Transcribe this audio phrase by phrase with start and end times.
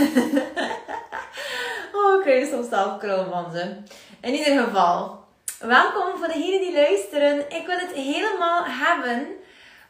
[1.94, 3.02] oh, ik krijg soms zelf.
[4.20, 5.24] In ieder geval,
[5.58, 7.38] welkom voor degenen die luisteren.
[7.38, 9.26] Ik wil het helemaal hebben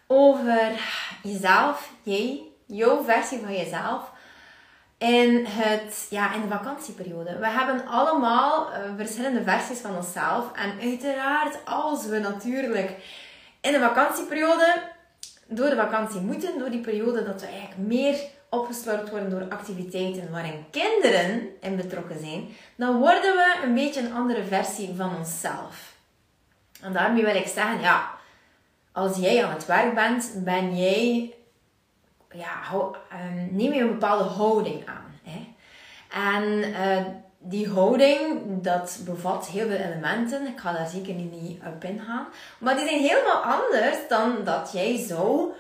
[0.06, 0.70] over
[1.23, 4.10] jezelf, jij, jouw versie van jezelf.
[4.98, 7.38] In, het, ja, in de vakantieperiode.
[7.38, 10.52] We hebben allemaal eh, verschillende versies van onszelf.
[10.52, 12.90] En uiteraard, als we natuurlijk
[13.60, 14.82] in de vakantieperiode
[15.46, 18.16] door de vakantie moeten, door die periode dat we eigenlijk meer
[18.51, 24.15] opgeslorpt worden door activiteiten waarin kinderen in betrokken zijn, dan worden we een beetje een
[24.15, 25.95] andere versie van onszelf.
[26.80, 28.10] En daarmee wil ik zeggen, ja,
[28.93, 31.34] als jij aan het werk bent, ben jij,
[32.30, 32.60] ja,
[33.10, 35.21] ehm, neem je een bepaalde houding aan.
[35.23, 35.54] Hè?
[36.34, 37.06] En uh,
[37.38, 40.46] die houding, dat bevat heel veel elementen.
[40.46, 42.26] Ik ga daar zeker niet op ingaan.
[42.59, 45.52] Maar die zijn helemaal anders dan dat jij zo,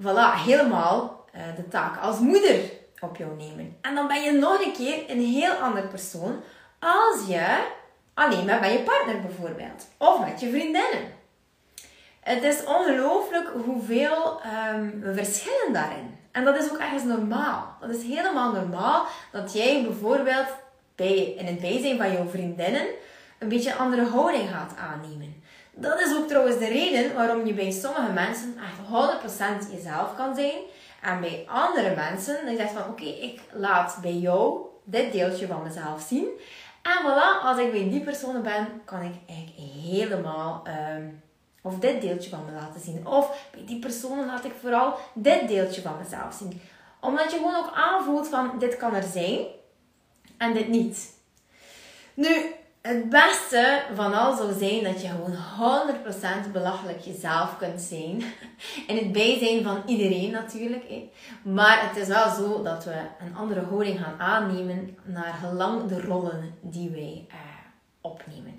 [0.00, 2.60] voilà, helemaal de taak als moeder
[3.00, 3.76] op jou nemen.
[3.80, 6.40] En dan ben je nog een keer een heel ander persoon
[6.78, 7.66] als je
[8.14, 9.86] alleen bent bij je partner bijvoorbeeld.
[9.96, 11.16] Of met je vriendinnen.
[12.20, 14.40] Het is ongelooflijk hoeveel
[14.74, 16.18] um, we verschillen daarin.
[16.32, 17.76] En dat is ook ergens normaal.
[17.80, 20.46] Dat is helemaal normaal dat jij bijvoorbeeld
[20.94, 22.86] bij, in het bijzijn van jouw vriendinnen
[23.38, 25.42] een beetje een andere houding gaat aannemen.
[25.74, 30.34] Dat is ook trouwens de reden waarom je bij sommige mensen echt 100% jezelf kan
[30.34, 30.56] zijn.
[31.00, 35.62] En bij andere mensen, dan zegt van oké, ik laat bij jou dit deeltje van
[35.62, 36.26] mezelf zien.
[36.82, 40.62] En voilà, als ik bij die persoon ben, kan ik eigenlijk helemaal,
[40.96, 41.22] um,
[41.62, 43.06] of dit deeltje van me laten zien.
[43.06, 46.60] Of bij die personen laat ik vooral dit deeltje van mezelf zien.
[47.00, 49.46] Omdat je gewoon ook aanvoelt van, dit kan er zijn
[50.36, 51.16] en dit niet.
[52.14, 52.54] Nu,
[52.88, 55.36] het beste van al zou zijn dat je gewoon
[56.48, 58.22] 100% belachelijk jezelf kunt zijn.
[58.86, 60.84] In het bijzijn van iedereen natuurlijk.
[61.42, 66.00] Maar het is wel zo dat we een andere houding gaan aannemen naar gelang de
[66.00, 67.36] rollen die wij uh,
[68.00, 68.54] opnemen.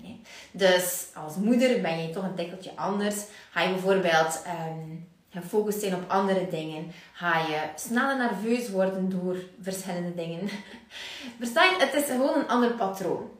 [0.50, 3.24] Dus als moeder ben je toch een tikkeltje anders.
[3.50, 6.92] Ga je bijvoorbeeld um, gefocust zijn op andere dingen.
[7.12, 10.48] Ga je sneller nerveus worden door verschillende dingen.
[11.38, 11.76] Versta je?
[11.78, 13.38] Het is gewoon een ander patroon.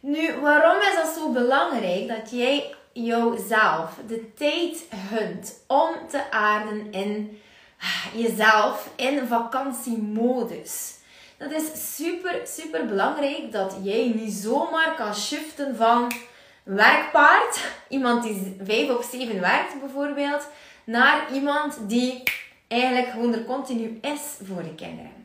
[0.00, 6.92] Nu, waarom is dat zo belangrijk dat jij jouzelf de tijd hunt om te aarden
[6.92, 7.40] in
[8.14, 10.96] jezelf in vakantiemodus?
[11.36, 16.12] Dat is super, super belangrijk dat jij niet zomaar kan shiften van
[16.62, 20.48] werkpaard, iemand die 5 op 7 werkt bijvoorbeeld,
[20.84, 22.22] naar iemand die
[22.68, 25.17] eigenlijk gewoon er continu is voor de kinderen.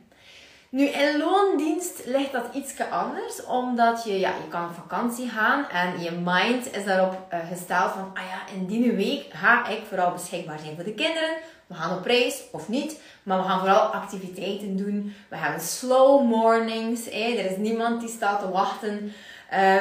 [0.73, 5.69] Nu, in loondienst ligt dat iets anders, omdat je, ja, je kan op vakantie gaan
[5.69, 9.81] en je mind is daarop uh, gesteld van, ah ja, in die week ga ik
[9.88, 11.38] vooral beschikbaar zijn voor de kinderen.
[11.67, 15.16] We gaan op reis of niet, maar we gaan vooral activiteiten doen.
[15.29, 19.13] We hebben slow mornings, er is niemand die staat te wachten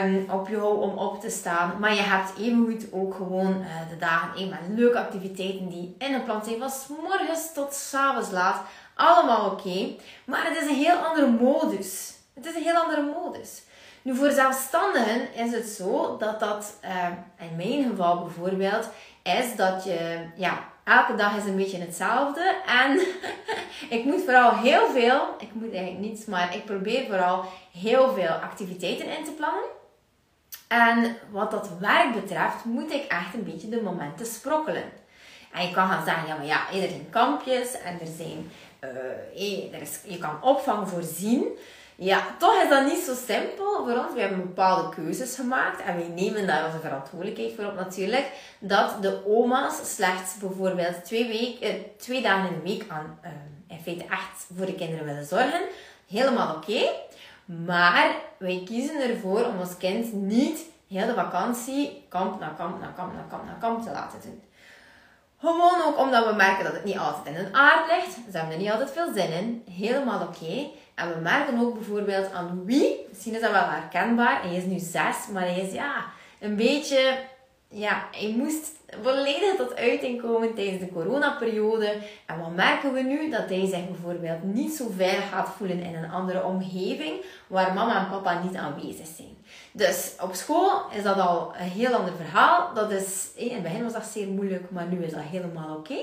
[0.02, 1.76] um, op jou om op te staan.
[1.81, 6.14] Maar je hebt evengoed ook gewoon uh, de dagen één met leuke activiteiten die in
[6.14, 6.58] een plan zijn.
[6.58, 8.60] Van s morgens tot s avonds laat.
[8.94, 9.94] Allemaal oké.
[10.25, 12.12] Maar het is een heel andere modus.
[12.34, 13.62] Het is een heel andere modus.
[14.03, 17.06] Nu, voor zelfstandigen is het zo dat dat, uh,
[17.38, 18.88] in mijn geval bijvoorbeeld,
[19.22, 22.54] is dat je, ja, elke dag is een beetje hetzelfde.
[22.66, 23.00] En
[23.98, 28.31] ik moet vooral heel veel, ik moet eigenlijk niets, maar ik probeer vooral heel veel
[28.31, 29.64] activiteiten in te plannen.
[30.69, 34.84] En wat dat werk betreft, moet ik echt een beetje de momenten sprokkelen.
[35.52, 38.50] En je kan gaan zeggen, ja, maar ja, er zijn kampjes en er zijn,
[38.84, 41.58] uh, er is, je kan opvang voorzien.
[41.94, 44.14] Ja, toch is dat niet zo simpel voor ons.
[44.14, 48.31] We hebben bepaalde keuzes gemaakt en wij nemen daar onze verantwoordelijkheid voor op natuurlijk.
[48.58, 53.19] Dat de oma's slechts bijvoorbeeld twee, week, eh, twee dagen in de week aan
[53.69, 55.61] in feite echt voor de kinderen willen zorgen.
[56.08, 56.90] Helemaal oké.
[57.44, 62.93] Maar wij kiezen ervoor om ons kind niet heel de vakantie kamp na kamp na
[62.96, 64.43] kamp na kamp na kamp te laten doen.
[65.44, 68.15] Gewoon ook omdat we merken dat het niet altijd in hun aard ligt.
[68.15, 69.65] Ze hebben er niet altijd veel zin in.
[69.71, 70.71] Helemaal oké.
[70.94, 74.79] En we merken ook bijvoorbeeld aan wie, misschien is dat wel herkenbaar, hij is nu
[74.79, 76.05] zes, maar hij is ja,
[76.41, 77.19] een beetje
[77.72, 78.70] ja, hij moest
[79.02, 81.96] volledig tot uiting komen tijdens de coronaperiode.
[82.26, 83.30] En wat merken we nu?
[83.30, 88.00] Dat hij zich bijvoorbeeld niet zo veilig gaat voelen in een andere omgeving waar mama
[88.00, 89.36] en papa niet aanwezig zijn.
[89.72, 92.74] Dus op school is dat al een heel ander verhaal.
[92.74, 95.98] Dat is, in het begin was dat zeer moeilijk, maar nu is dat helemaal oké.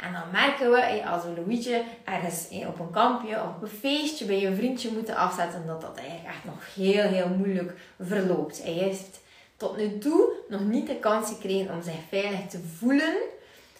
[0.00, 4.24] En dan merken we, als we Louietje ergens op een kampje of op een feestje
[4.24, 8.62] bij een vriendje moeten afzetten, dat dat eigenlijk echt nog heel, heel moeilijk verloopt.
[8.62, 9.20] Hij heeft
[9.64, 13.14] tot nu toe nog niet de kans gekregen om zich veilig te voelen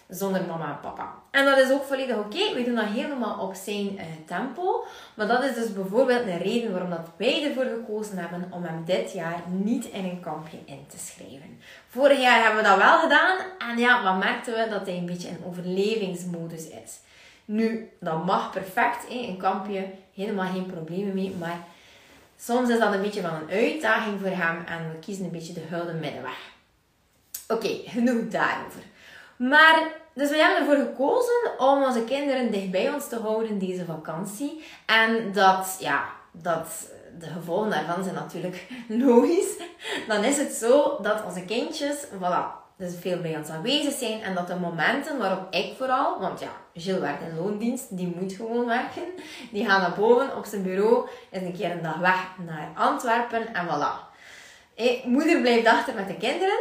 [0.07, 1.13] zonder mama en papa.
[1.31, 2.53] En dat is ook volledig oké.
[2.53, 4.85] We doen dat helemaal op zijn eh, tempo.
[5.15, 8.85] Maar dat is dus bijvoorbeeld een reden waarom dat wij ervoor gekozen hebben om hem
[8.85, 11.59] dit jaar niet in een kampje in te schrijven.
[11.87, 13.37] Vorig jaar hebben we dat wel gedaan.
[13.57, 14.69] En ja, wat merkten we?
[14.69, 16.99] Dat hij een beetje in overlevingsmodus is.
[17.45, 19.07] Nu, dat mag perfect.
[19.09, 19.15] Hè?
[19.15, 21.35] Een kampje, helemaal geen problemen mee.
[21.39, 21.57] Maar
[22.37, 24.63] soms is dat een beetje van een uitdaging voor hem.
[24.65, 26.37] En we kiezen een beetje de gouden middenweg.
[27.47, 28.81] Oké, genoeg daarover.
[29.35, 33.85] Maar, dus we hebben ervoor gekozen om onze kinderen dicht bij ons te houden deze
[33.85, 34.63] vakantie.
[34.85, 36.89] En dat, ja, dat
[37.19, 38.67] de gevolgen daarvan zijn natuurlijk
[39.05, 39.53] logisch.
[40.07, 44.21] Dan is het zo dat onze kindjes, voilà, dus veel bij ons aanwezig zijn.
[44.21, 48.33] En dat de momenten waarop ik vooral, want ja, Gilles werkt in loondienst, die moet
[48.33, 49.03] gewoon werken.
[49.51, 53.53] Die gaan naar boven op zijn bureau, is een keer een dag weg naar Antwerpen
[53.53, 54.15] en voilà.
[55.05, 56.59] moeder blijft achter met de kinderen.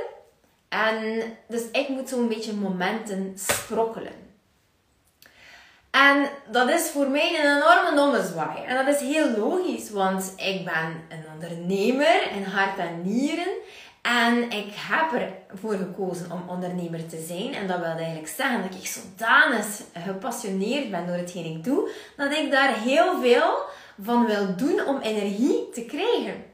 [0.69, 4.25] En dus ik moet zo'n beetje momenten sprokkelen.
[5.90, 8.64] En dat is voor mij een enorme ommezwaai.
[8.64, 13.52] En dat is heel logisch, want ik ben een ondernemer in hart en nieren.
[14.05, 17.55] En ik heb ervoor gekozen om ondernemer te zijn.
[17.55, 22.33] En dat wil eigenlijk zeggen dat ik zodanig gepassioneerd ben door hetgeen ik doe, dat
[22.33, 23.59] ik daar heel veel
[24.03, 26.45] van wil doen om energie te krijgen.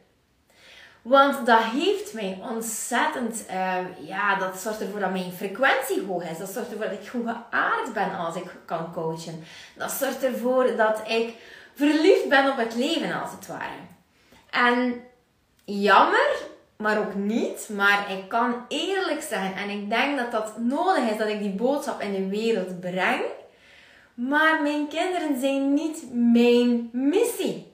[1.02, 3.76] Want dat heeft mij ontzettend, uh,
[4.06, 6.38] ja, dat zorgt ervoor dat mijn frequentie hoog is.
[6.38, 9.44] Dat zorgt ervoor dat ik goed geaard ben als ik kan coachen.
[9.76, 11.34] Dat zorgt ervoor dat ik
[11.74, 13.80] verliefd ben op het leven, als het ware.
[14.50, 15.02] En
[15.64, 16.48] jammer,
[16.80, 17.68] maar ook niet.
[17.72, 21.50] Maar ik kan eerlijk zijn en ik denk dat dat nodig is dat ik die
[21.50, 23.22] boodschap in de wereld breng.
[24.14, 27.68] Maar mijn kinderen zijn niet mijn missie.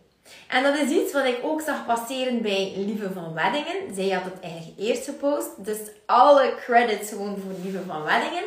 [0.49, 3.95] En dat is iets wat ik ook zag passeren bij Lieve van Weddingen.
[3.95, 5.65] Zij had het eigenlijk eerst gepost.
[5.65, 8.45] Dus alle credits gewoon voor Lieve van Weddingen.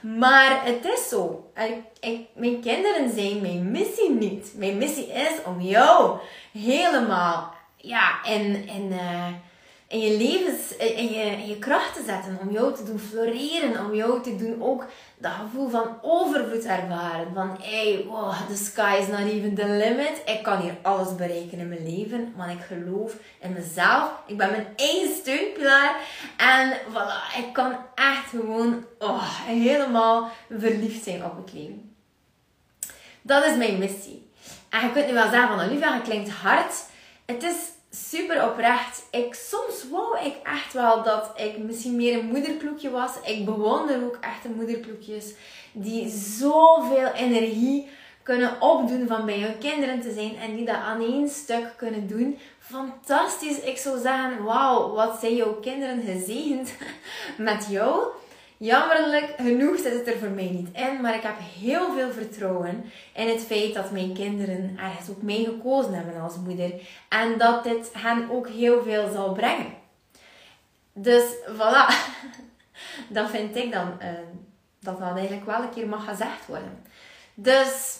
[0.00, 1.50] Maar het is zo.
[2.00, 4.52] Ik, mijn kinderen zijn mijn missie niet.
[4.56, 6.18] Mijn missie is om jou
[6.52, 9.26] helemaal ja, in, in, uh,
[9.88, 12.38] in je levens, in je, je kracht te zetten.
[12.40, 13.84] Om jou te doen floreren.
[13.84, 14.84] Om jou te doen ook
[15.18, 17.34] dat gevoel van overvloed ervaren.
[17.34, 20.22] Van, hey, wow, the sky is not even the limit.
[20.26, 22.32] Ik kan hier alles bereiken in mijn leven.
[22.36, 24.10] Want ik geloof in mezelf.
[24.26, 25.96] Ik ben mijn eigen steunpilaar.
[26.36, 31.96] En voilà, ik kan echt gewoon oh, helemaal verliefd zijn op het leven.
[33.22, 34.30] Dat is mijn missie.
[34.68, 36.74] En je kunt nu wel zeggen van Olivia, het klinkt hard.
[37.26, 37.56] Het is
[37.90, 39.06] super oprecht.
[39.10, 43.12] Ik, soms wou ik echt wel dat ik misschien meer een moederploekje was.
[43.24, 45.34] Ik bewonder ook echte moederploekjes
[45.72, 47.88] die zoveel energie
[48.22, 52.06] kunnen opdoen van bij hun kinderen te zijn en die dat aan één stuk kunnen
[52.06, 52.38] doen.
[52.58, 53.60] Fantastisch.
[53.60, 56.72] Ik zou zeggen, wauw, wat zijn jouw kinderen gezegend
[57.48, 58.06] met jou.
[58.58, 62.84] Jammerlijk genoeg zit het er voor mij niet in, maar ik heb heel veel vertrouwen
[63.14, 66.72] in het feit dat mijn kinderen ergens ook mij gekozen hebben als moeder
[67.08, 69.74] en dat dit hen ook heel veel zal brengen.
[70.92, 71.94] Dus voilà,
[73.16, 74.08] dat vind ik dan uh,
[74.80, 76.82] dat dat eigenlijk wel een keer mag gezegd worden.
[77.34, 77.98] Dus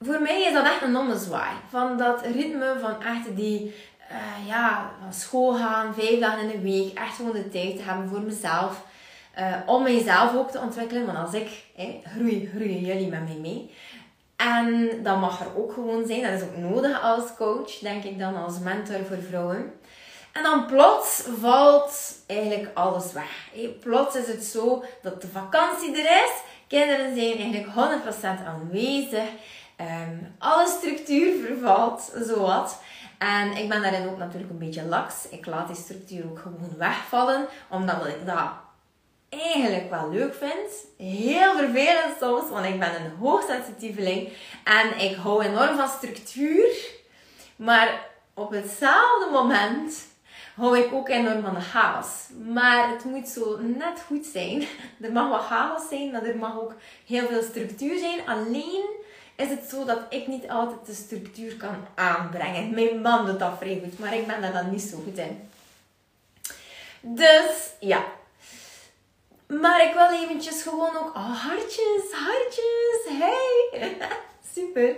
[0.00, 3.74] voor mij is dat echt een ommezwaai van dat ritme van echt die
[4.10, 7.82] uh, ja, van school gaan, vijf dagen in de week, echt gewoon de tijd te
[7.82, 8.84] hebben voor mezelf.
[9.38, 11.48] Uh, om mijzelf ook te ontwikkelen, want als ik
[12.04, 13.70] groei, groeien jullie met mij mee.
[14.36, 18.18] En dat mag er ook gewoon zijn, dat is ook nodig als coach, denk ik
[18.18, 19.72] dan, als mentor voor vrouwen.
[20.32, 23.48] En dan plots valt eigenlijk alles weg.
[23.52, 26.32] Hey, plots is het zo dat de vakantie er is,
[26.68, 29.28] kinderen zijn eigenlijk 100% aanwezig,
[29.80, 32.80] um, alle structuur vervalt, zowat.
[33.18, 35.28] En ik ben daarin ook natuurlijk een beetje laks.
[35.28, 38.50] Ik laat die structuur ook gewoon wegvallen, omdat ik dat
[39.28, 40.86] eigenlijk wel leuk vind.
[40.96, 44.28] Heel vervelend soms, want ik ben een hoogsensitieveling
[44.64, 46.94] en ik hou enorm van structuur.
[47.56, 50.06] Maar op hetzelfde moment
[50.56, 52.08] hou ik ook enorm van de chaos.
[52.52, 54.66] Maar het moet zo net goed zijn.
[55.00, 56.74] Er mag wat chaos zijn, maar er mag ook
[57.06, 58.28] heel veel structuur zijn.
[58.28, 59.04] Alleen
[59.36, 62.70] is het zo dat ik niet altijd de structuur kan aanbrengen.
[62.74, 65.50] Mijn man doet dat vrij goed, maar ik ben daar dan niet zo goed in.
[67.00, 68.04] Dus ja.
[69.46, 71.14] Maar ik wil eventjes gewoon ook...
[71.14, 73.18] Oh, hartjes, hartjes.
[73.18, 73.96] Hey.
[74.54, 74.96] Super.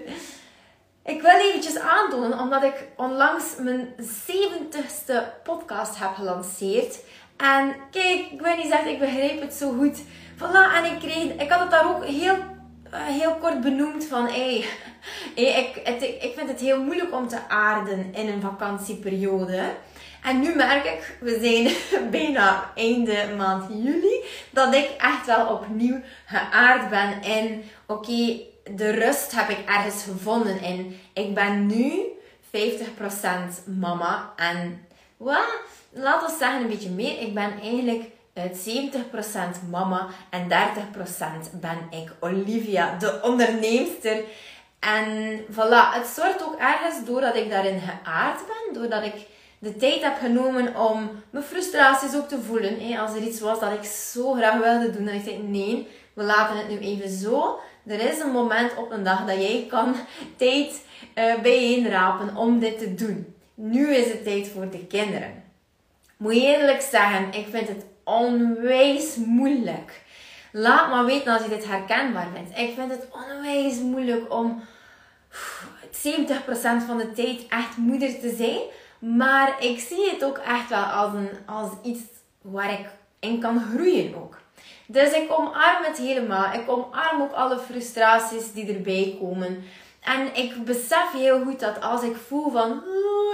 [1.04, 6.98] Ik wil eventjes aantonen, omdat ik onlangs mijn 70ste podcast heb gelanceerd.
[7.36, 9.98] En kijk, ik wil niet zeggen, ik begrijp het zo goed.
[10.36, 11.32] Voilà, en ik kreeg...
[11.32, 12.36] Ik had het daar ook heel
[12.90, 14.64] eh, heel kort benoemd van hey,
[15.34, 15.76] ik,
[16.20, 19.62] ik vind het heel moeilijk om te aarden in een vakantieperiode.
[20.22, 21.74] En nu merk ik, we zijn
[22.10, 27.22] bijna einde maand juli, dat ik echt wel opnieuw geaard ben.
[27.22, 28.40] En oké,
[28.70, 30.60] de rust heb ik ergens gevonden.
[30.60, 32.02] En ik ben nu
[32.50, 34.32] 50% mama.
[34.36, 35.48] En well,
[35.90, 37.20] laten we zeggen een beetje meer.
[37.20, 38.04] Ik ben eigenlijk
[38.46, 44.24] 70% mama en 30% ben ik Olivia, de onderneemster.
[44.78, 49.26] En voilà, het zorgt ook ergens doordat ik daarin geaard ben, doordat ik
[49.58, 52.98] de tijd heb genomen om mijn frustraties ook te voelen.
[52.98, 56.22] Als er iets was dat ik zo graag wilde doen, en ik zei nee, we
[56.22, 57.58] laten het nu even zo.
[57.86, 59.94] Er is een moment op een dag dat jij kan
[60.36, 63.34] tijd uh, bijeenrapen om dit te doen.
[63.54, 65.42] Nu is het tijd voor de kinderen.
[66.16, 70.02] Moet je eerlijk zeggen, ik vind het onwijs moeilijk.
[70.52, 72.58] Laat maar weten als je dit herkenbaar vindt.
[72.58, 74.62] Ik vind het onwijs moeilijk om
[75.90, 75.90] 70%
[76.86, 78.60] van de tijd echt moeder te zijn.
[79.16, 82.00] Maar ik zie het ook echt wel als, een, als iets
[82.42, 82.86] waar ik
[83.20, 84.38] in kan groeien ook.
[84.86, 86.52] Dus ik omarm het helemaal.
[86.52, 89.64] Ik omarm ook alle frustraties die erbij komen.
[90.16, 92.82] En ik besef heel goed dat als ik voel van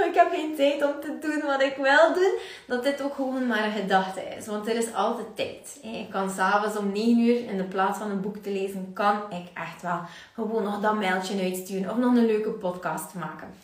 [0.09, 3.47] ik heb geen tijd om te doen wat ik wil doen, dat dit ook gewoon
[3.47, 4.47] maar een gedachte is.
[4.47, 5.79] Want er is altijd tijd.
[5.83, 9.17] Ik kan s'avonds om 9 uur in de plaats van een boek te lezen, kan
[9.31, 10.01] ik echt wel
[10.35, 13.55] gewoon nog dat mailtje uitsturen of nog een leuke podcast maken.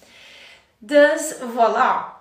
[0.78, 2.18] Dus voilà.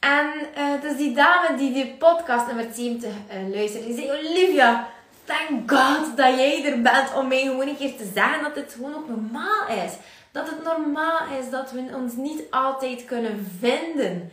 [0.00, 0.26] En
[0.58, 4.88] uh, dus die dame die die podcast nummer 70 uh, luistert, die zei Olivia,
[5.24, 8.72] thank God dat jij er bent om mij gewoon een keer te zeggen dat dit
[8.72, 9.92] gewoon ook normaal is
[10.36, 14.30] dat het normaal is dat we ons niet altijd kunnen vinden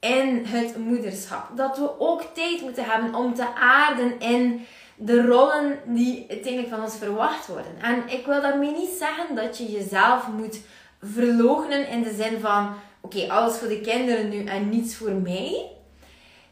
[0.00, 1.56] in het moederschap.
[1.56, 4.66] Dat we ook tijd moeten hebben om te aarden in
[4.96, 7.72] de rollen die uiteindelijk van ons verwacht worden.
[7.82, 10.60] En ik wil daarmee niet zeggen dat je jezelf moet
[11.02, 15.70] verloochenen in de zin van: oké, alles voor de kinderen nu en niets voor mij.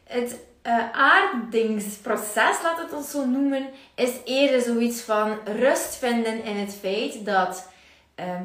[0.03, 6.55] Het uh, aardingsproces, laat het ons zo noemen, is eerder zoiets van rust vinden in
[6.55, 7.71] het feit dat
[8.15, 8.43] ehm,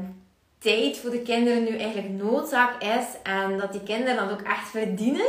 [0.65, 4.69] tijd voor de kinderen nu eigenlijk noodzaak is en dat die kinderen dat ook echt
[4.71, 5.27] verdienen.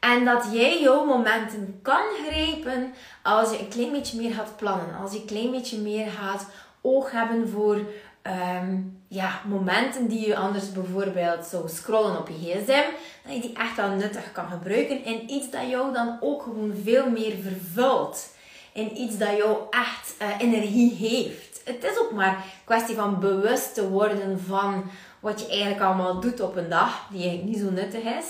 [0.00, 2.92] En dat jij jouw momenten kan grijpen
[3.22, 4.96] als je een klein beetje meer gaat plannen.
[5.02, 6.46] Als je een klein beetje meer gaat
[6.80, 7.80] oog hebben voor
[8.22, 8.78] ehm,
[9.08, 12.90] ja, momenten die je anders bijvoorbeeld zou scrollen op je gsm.
[13.24, 16.74] Dat je die echt wel nuttig kan gebruiken in iets dat jou dan ook gewoon
[16.84, 18.28] veel meer vervult.
[18.72, 23.20] In iets dat jou echt uh, energie heeft het is ook maar een kwestie van
[23.20, 27.66] bewust te worden van wat je eigenlijk allemaal doet op een dag, die eigenlijk niet
[27.66, 28.26] zo nuttig is.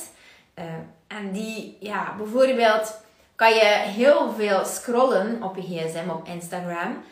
[0.58, 0.64] Uh,
[1.06, 3.00] en die, ja, bijvoorbeeld
[3.34, 7.02] kan je heel veel scrollen op je gsm, op Instagram.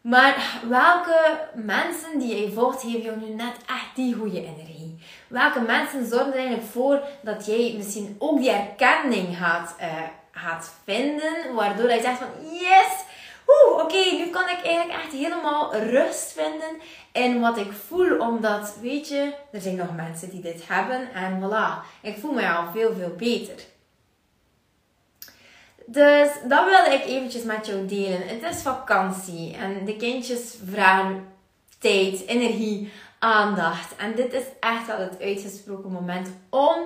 [0.00, 4.98] Maar welke mensen die je volgt, geven jou nu net echt die goede energie?
[5.28, 9.86] Welke mensen zorgen er eigenlijk voor dat jij misschien ook die erkenning gaat, uh,
[10.30, 13.04] gaat vinden, waardoor je zegt van yes,
[13.82, 16.80] Oké, nu kan ik eigenlijk echt helemaal rust vinden
[17.12, 18.18] in wat ik voel.
[18.18, 21.12] Omdat, weet je, er zijn nog mensen die dit hebben.
[21.12, 23.64] En voilà, ik voel me al veel, veel beter.
[25.86, 28.28] Dus dat wilde ik eventjes met jou delen.
[28.28, 31.26] Het is vakantie en de kindjes vragen
[31.78, 33.96] tijd, energie, aandacht.
[33.96, 36.76] En dit is echt wel het uitgesproken moment om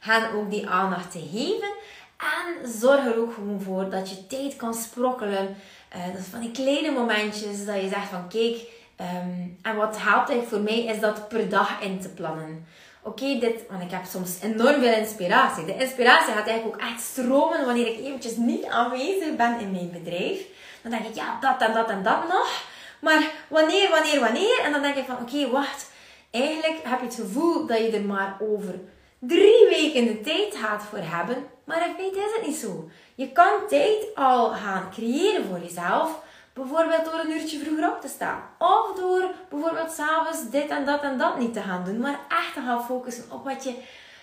[0.00, 1.72] hen ook die aandacht te geven.
[2.16, 5.56] En zorg er ook gewoon voor dat je tijd kan sprokkelen
[5.96, 8.56] uh, dat is van die kleine momentjes dat je zegt van kijk,
[8.96, 12.66] ehm, en wat helpt eigenlijk voor mij is dat per dag in te plannen.
[13.02, 15.64] Oké, dit, want ik heb soms enorm veel inspiratie.
[15.64, 19.90] De inspiratie gaat eigenlijk ook echt stromen wanneer ik eventjes niet aanwezig ben in mijn
[19.90, 20.40] bedrijf.
[20.82, 22.62] Dan denk ik, ja, dat en dat en dat nog.
[23.00, 24.60] Maar wanneer, wanneer, wanneer?
[24.64, 25.90] En dan denk ik van, oké, wacht.
[26.30, 28.74] Eigenlijk heb je het gevoel dat je er maar over
[29.18, 31.46] drie weken de tijd gaat voor hebben.
[31.68, 32.88] Maar in feite is het niet zo.
[33.14, 36.22] Je kan tijd al gaan creëren voor jezelf.
[36.52, 38.42] Bijvoorbeeld door een uurtje vroeger op te staan.
[38.58, 41.98] Of door bijvoorbeeld s'avonds dit en dat en dat niet te gaan doen.
[41.98, 43.74] Maar echt te gaan focussen op wat je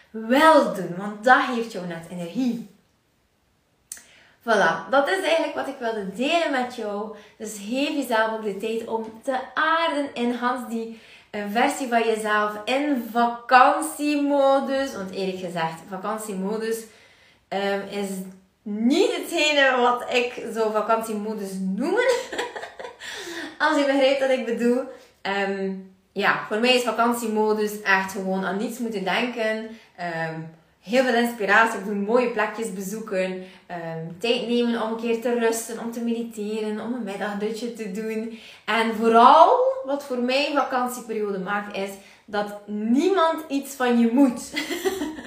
[0.10, 0.96] wel doen.
[0.98, 2.70] Want dat geeft jou net energie.
[4.42, 7.16] Voilà, dat is eigenlijk wat ik wilde delen met jou.
[7.38, 11.02] Dus geef jezelf ook de tijd om te aarden in Hans die
[11.52, 14.96] versie van jezelf in vakantiemodus.
[14.96, 16.84] Want eerlijk gezegd, vakantiemodus
[17.50, 18.10] um, is
[18.62, 22.06] niet hetgene wat ik zo vakantiemodus noemen.
[23.58, 24.82] Als je begrijpt wat ik bedoel.
[25.50, 29.70] Um, ja, voor mij is vakantiemodus echt gewoon aan niets moeten denken.
[30.28, 30.50] Um,
[30.80, 33.44] heel veel inspiratie doen, mooie plekjes bezoeken.
[34.20, 38.40] tijd nemen om een keer te rusten, om te mediteren, om een middagdutje te doen.
[38.66, 39.50] En vooral,
[39.86, 41.90] wat voor mij vakantieperiode maakt, is
[42.26, 44.52] dat niemand iets van je moet.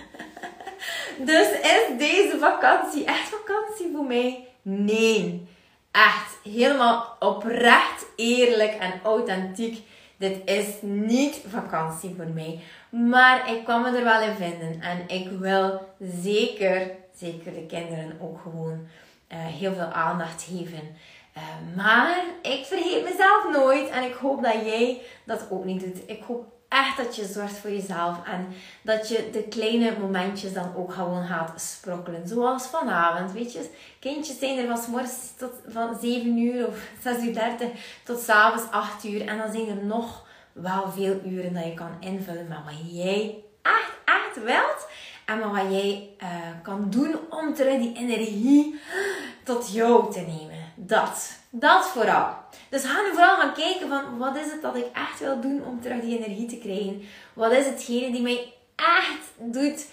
[1.25, 4.47] dus is deze vakantie echt vakantie voor mij?
[4.63, 5.47] Nee.
[5.91, 9.83] Echt helemaal oprecht, eerlijk en authentiek.
[10.17, 12.61] Dit is niet vakantie voor mij.
[12.91, 14.81] Maar ik kwam me er wel in vinden.
[14.81, 18.87] En ik wil zeker, zeker de kinderen ook gewoon
[19.33, 20.97] uh, heel veel aandacht geven.
[21.37, 21.43] Uh,
[21.77, 23.89] maar ik vergeet mezelf nooit.
[23.89, 26.03] En ik hoop dat jij dat ook niet doet.
[26.07, 28.17] Ik hoop echt dat je zorgt voor jezelf.
[28.25, 28.49] En
[28.83, 32.29] dat je de kleine momentjes dan ook gewoon gaat sprokkelen.
[32.29, 33.71] Zoals vanavond, weet je.
[33.99, 37.69] Kindjes zijn er van morgens tot van 7 uur of 6 uur 30
[38.05, 39.27] tot s'avonds 8 uur.
[39.27, 43.45] En dan zijn er nog wel veel uren dat je kan invullen met wat jij
[43.63, 44.87] echt, echt wilt.
[45.25, 46.29] En met wat jij uh,
[46.63, 48.81] kan doen om terug die energie
[49.45, 50.73] tot jou te nemen.
[50.75, 51.38] Dat.
[51.51, 52.37] Dat vooral.
[52.69, 55.65] Dus ga nu vooral gaan kijken van wat is het dat ik echt wil doen
[55.65, 57.03] om terug die energie te krijgen.
[57.33, 59.87] Wat is hetgene die mij echt doet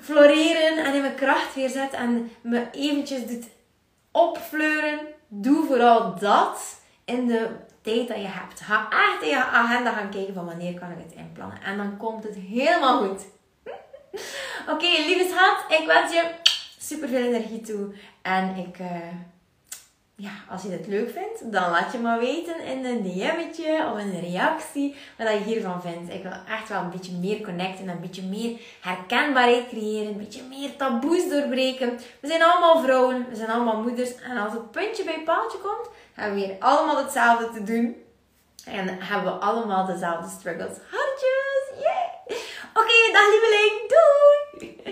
[0.00, 3.48] floreren en in mijn kracht weer zet en me eventjes doet
[4.10, 4.98] opfleuren.
[5.28, 7.48] Doe vooral dat in de
[7.82, 8.60] tijd dat je hebt.
[8.60, 11.62] Ga echt in je agenda gaan kijken van wanneer kan ik het inplannen.
[11.62, 13.20] En dan komt het helemaal goed.
[14.72, 16.30] Oké, lieve schat, ik wens je
[16.78, 17.94] super veel energie toe.
[18.22, 18.78] En ik...
[18.78, 18.88] Uh,
[20.16, 23.98] ja, als je dit leuk vindt, dan laat je me weten in een DM'tje of
[23.98, 26.12] een reactie wat je hiervan vindt.
[26.12, 30.42] Ik wil echt wel een beetje meer connecten, een beetje meer herkenbaarheid creëren, een beetje
[30.42, 31.98] meer taboes doorbreken.
[32.20, 35.88] We zijn allemaal vrouwen, we zijn allemaal moeders en als het puntje bij paaltje komt,
[36.12, 37.96] hebben we weer allemaal hetzelfde te doen.
[38.64, 40.76] En hebben we allemaal dezelfde struggles.
[40.90, 41.84] Hartjes!
[41.84, 42.38] Yeah!
[42.74, 43.88] Oké, dag lieveling!
[43.88, 44.91] Doei!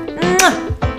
[0.21, 0.90] Mwah.